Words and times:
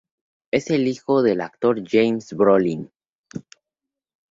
Es 0.49 0.71
hijo 0.71 1.21
del 1.21 1.41
actor 1.41 1.79
James 1.87 2.33
Brolin. 2.33 2.91